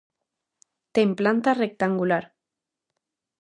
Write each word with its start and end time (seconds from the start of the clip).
Ten 0.95 1.09
planta 1.19 1.57
rectangular. 1.63 2.23